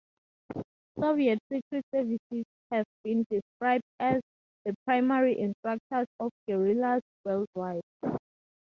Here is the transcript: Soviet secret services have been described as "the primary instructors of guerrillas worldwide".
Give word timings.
Soviet 0.99 1.37
secret 1.53 1.83
services 1.93 2.43
have 2.71 2.85
been 3.03 3.23
described 3.29 3.83
as 3.99 4.19
"the 4.65 4.73
primary 4.87 5.37
instructors 5.37 6.07
of 6.19 6.31
guerrillas 6.47 7.03
worldwide". 7.23 7.83